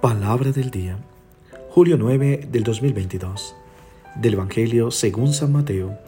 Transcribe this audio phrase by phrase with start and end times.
[0.00, 0.96] Palabra del día,
[1.68, 3.54] julio 9 del 2022,
[4.16, 5.98] del Evangelio según San Mateo,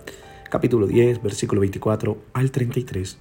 [0.49, 3.19] capítulo 10, versículo 24 al 33.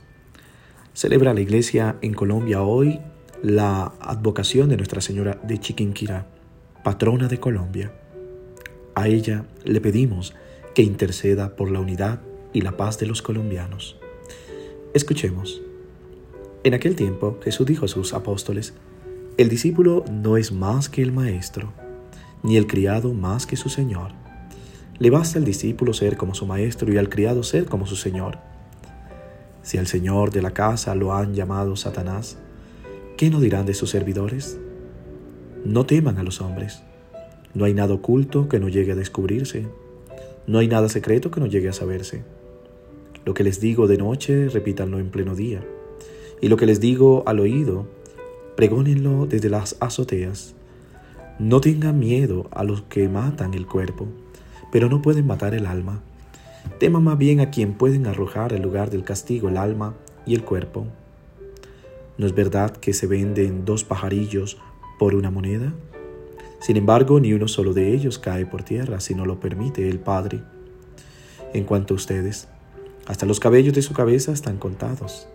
[0.94, 3.02] Celebra la iglesia en Colombia hoy
[3.44, 6.28] la advocación de Nuestra Señora de Chiquinquirá,
[6.86, 7.92] patrona de Colombia.
[8.96, 10.34] A ella le pedimos
[10.74, 12.22] que interceda por la unidad
[12.54, 13.98] y la paz de los colombianos.
[14.94, 15.62] Escuchemos.
[16.64, 18.74] En aquel tiempo Jesús dijo a sus apóstoles,
[19.38, 21.72] el discípulo no es más que el maestro,
[22.44, 24.12] ni el criado más que su señor.
[25.00, 28.38] Le basta al discípulo ser como su maestro y al criado ser como su señor.
[29.64, 32.38] Si al señor de la casa lo han llamado Satanás,
[33.18, 34.60] ¿qué no dirán de sus servidores?
[35.64, 36.84] No teman a los hombres.
[37.54, 39.66] No hay nada oculto que no llegue a descubrirse.
[40.46, 42.24] No hay nada secreto que no llegue a saberse.
[43.26, 45.64] Lo que les digo de noche, repítanlo en pleno día.
[46.42, 47.88] Y lo que les digo al oído,
[48.62, 50.54] pregónenlo desde las azoteas.
[51.40, 54.06] No tengan miedo a los que matan el cuerpo,
[54.72, 56.04] pero no pueden matar el alma.
[56.80, 59.96] Teman más bien a quien pueden arrojar al lugar del castigo el alma
[60.28, 60.86] y el cuerpo.
[62.20, 64.60] ¿No es verdad que se venden dos pajarillos
[65.00, 65.74] por una moneda?
[66.60, 69.98] Sin embargo, ni uno solo de ellos cae por tierra si no lo permite el
[69.98, 70.44] Padre.
[71.56, 72.48] En cuanto a ustedes,
[73.08, 75.28] hasta los cabellos de su cabeza están contados.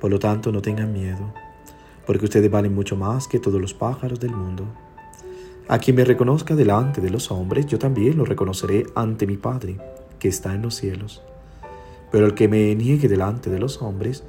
[0.00, 1.32] Por lo tanto, no tengan miedo
[2.10, 4.64] porque ustedes valen mucho más que todos los pájaros del mundo.
[5.68, 9.78] A quien me reconozca delante de los hombres, yo también lo reconoceré ante mi Padre,
[10.18, 11.22] que está en los cielos.
[12.10, 14.24] Pero el que me niegue delante de los hombres,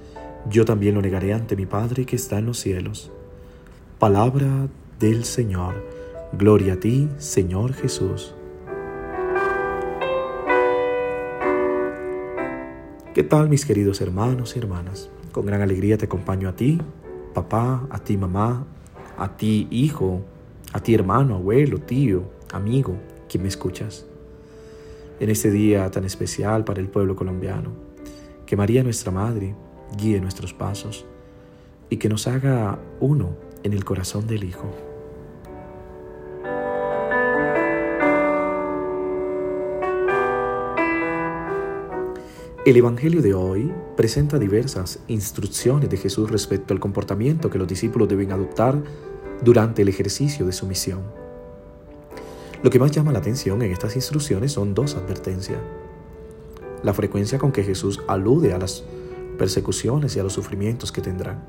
[0.48, 3.10] yo también lo negaré ante mi Padre que está en los cielos.
[3.98, 4.68] Palabra
[5.00, 5.84] del Señor.
[6.34, 8.36] Gloria a ti, Señor Jesús.
[13.16, 15.10] ¿Qué tal mis queridos hermanos y hermanas?
[15.32, 16.80] Con gran alegría te acompaño a ti
[17.34, 18.66] papá, a ti mamá,
[19.18, 20.22] a ti hijo,
[20.74, 22.96] a ti hermano, abuelo, tío, amigo,
[23.30, 24.06] quien me escuchas.
[25.20, 27.72] En este día tan especial para el pueblo colombiano,
[28.46, 29.56] que María nuestra Madre
[29.98, 31.06] guíe nuestros pasos
[31.90, 34.91] y que nos haga uno en el corazón del Hijo.
[42.64, 48.08] El Evangelio de hoy presenta diversas instrucciones de Jesús respecto al comportamiento que los discípulos
[48.08, 48.84] deben adoptar
[49.44, 51.02] durante el ejercicio de su misión.
[52.62, 55.58] Lo que más llama la atención en estas instrucciones son dos advertencias.
[56.84, 58.84] La frecuencia con que Jesús alude a las
[59.40, 61.44] persecuciones y a los sufrimientos que tendrán.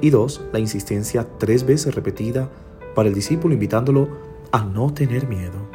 [0.00, 2.50] Y dos, la insistencia tres veces repetida
[2.96, 4.08] para el discípulo invitándolo
[4.50, 5.67] a no tener miedo.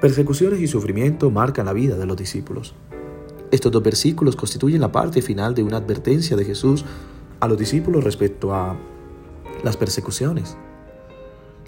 [0.00, 2.74] Persecuciones y sufrimiento marcan la vida de los discípulos.
[3.50, 6.86] Estos dos versículos constituyen la parte final de una advertencia de Jesús
[7.38, 8.78] a los discípulos respecto a
[9.62, 10.56] las persecuciones.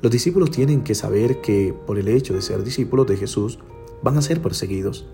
[0.00, 3.59] Los discípulos tienen que saber que por el hecho de ser discípulos de Jesús
[4.03, 5.06] van a ser perseguidos.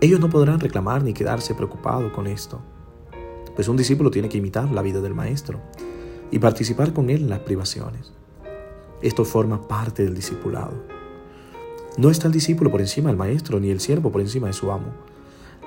[0.00, 2.62] Ellos no podrán reclamar ni quedarse preocupados con esto,
[3.54, 5.60] pues un discípulo tiene que imitar la vida del Maestro
[6.30, 8.14] y participar con él en las privaciones.
[9.02, 10.93] Esto forma parte del discipulado.
[11.96, 14.72] No está el discípulo por encima del maestro, ni el siervo por encima de su
[14.72, 14.88] amo.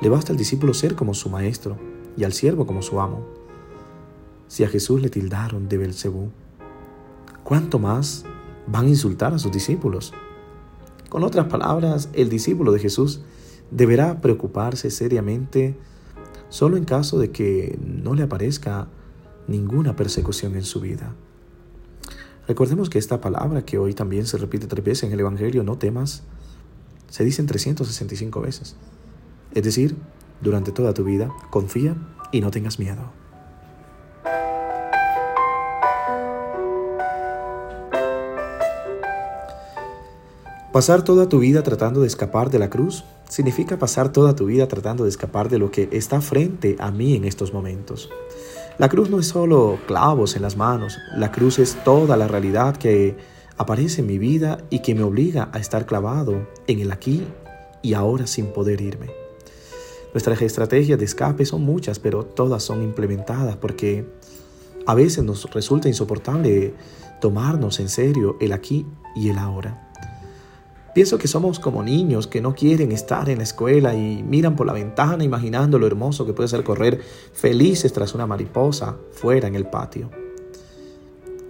[0.01, 1.77] Le basta al discípulo ser como su maestro
[2.17, 3.25] y al siervo como su amo.
[4.49, 6.29] Si a Jesús le tildaron de Belcebú,
[7.43, 8.25] ¿cuánto más
[8.67, 10.13] van a insultar a sus discípulos?
[11.07, 13.21] Con otras palabras, el discípulo de Jesús
[13.71, 15.77] deberá preocuparse seriamente
[16.49, 18.89] solo en caso de que no le aparezca
[19.47, 21.15] ninguna persecución en su vida.
[22.47, 25.77] Recordemos que esta palabra, que hoy también se repite tres veces en el Evangelio, no
[25.77, 26.23] temas,
[27.09, 28.75] se dice 365 veces.
[29.53, 29.97] Es decir,
[30.41, 31.95] durante toda tu vida, confía
[32.31, 33.11] y no tengas miedo.
[40.71, 44.67] Pasar toda tu vida tratando de escapar de la cruz significa pasar toda tu vida
[44.67, 48.09] tratando de escapar de lo que está frente a mí en estos momentos.
[48.77, 52.77] La cruz no es solo clavos en las manos, la cruz es toda la realidad
[52.77, 53.17] que
[53.57, 57.23] aparece en mi vida y que me obliga a estar clavado en el aquí
[57.81, 59.07] y ahora sin poder irme.
[60.13, 64.05] Nuestras estrategias de escape son muchas, pero todas son implementadas porque
[64.85, 66.75] a veces nos resulta insoportable
[67.19, 68.85] tomarnos en serio el aquí
[69.15, 69.86] y el ahora.
[70.97, 74.65] Pienso que somos como niños que no quieren estar en la escuela y miran por
[74.65, 76.99] la ventana imaginando lo hermoso que puede ser correr
[77.33, 80.09] felices tras una mariposa fuera en el patio.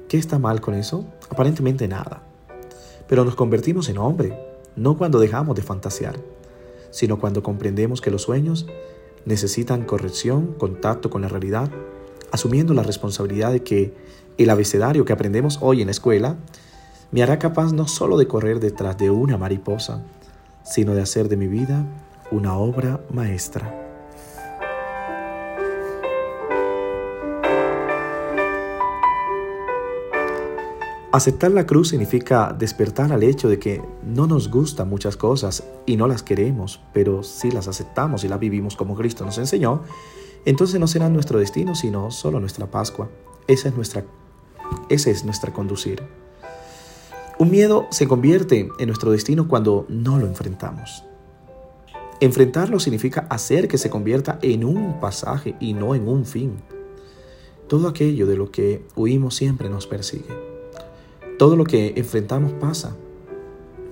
[0.09, 1.05] ¿Qué está mal con eso?
[1.29, 2.23] Aparentemente nada.
[3.07, 4.38] Pero nos convertimos en hombre,
[4.75, 6.19] no cuando dejamos de fantasear,
[6.91, 8.67] sino cuando comprendemos que los sueños
[9.23, 11.71] necesitan corrección, contacto con la realidad,
[12.33, 13.93] asumiendo la responsabilidad de que
[14.38, 16.35] el abecedario que aprendemos hoy en la escuela
[17.12, 20.04] me hará capaz no solo de correr detrás de una mariposa,
[20.63, 21.86] sino de hacer de mi vida
[22.31, 23.83] una obra maestra.
[31.13, 35.95] Aceptar la cruz significa despertar al hecho de que no nos gustan muchas cosas y
[35.95, 39.81] no las queremos, pero si las aceptamos y las vivimos como Cristo nos enseñó,
[40.45, 43.10] entonces no será nuestro destino, sino solo nuestra Pascua.
[43.48, 44.03] Esa es nuestra,
[44.89, 46.03] ese es nuestra conducir.
[47.39, 51.04] Un miedo se convierte en nuestro destino cuando no lo enfrentamos.
[52.19, 56.56] Enfrentarlo significa hacer que se convierta en un pasaje y no en un fin.
[57.68, 60.36] Todo aquello de lo que huimos siempre nos persigue.
[61.38, 62.95] Todo lo que enfrentamos pasa.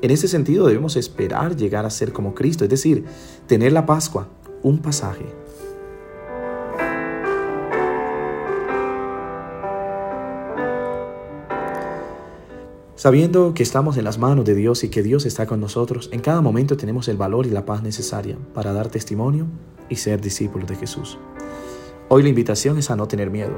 [0.01, 3.05] En ese sentido debemos esperar llegar a ser como Cristo, es decir,
[3.45, 4.27] tener la Pascua,
[4.63, 5.25] un pasaje,
[12.95, 16.21] Sabiendo que estamos en las manos de Dios y que Dios está con nosotros, en
[16.21, 19.47] cada momento tenemos el valor y la paz necesaria para dar testimonio
[19.89, 21.19] y ser discípulos de Jesús.
[22.07, 23.51] Hoy la invitación es a no tener miedo.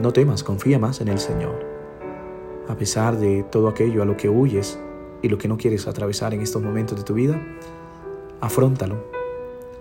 [0.00, 1.64] No temas, confía más en el Señor.
[2.68, 4.80] A pesar de todo aquello a lo que huyes
[5.22, 7.40] y lo que no quieres atravesar en estos momentos de tu vida,
[8.40, 8.96] afróntalo.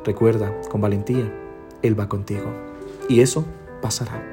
[0.05, 1.33] Recuerda, con valentía,
[1.81, 2.53] Él va contigo.
[3.09, 3.45] Y eso
[3.81, 4.30] pasará.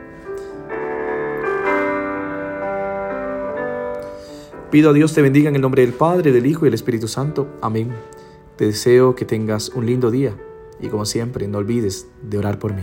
[4.71, 7.09] Pido a Dios te bendiga en el nombre del Padre, del Hijo y del Espíritu
[7.09, 7.49] Santo.
[7.63, 7.91] Amén.
[8.57, 10.37] Te deseo que tengas un lindo día
[10.79, 12.83] y como siempre no olvides de orar por mí.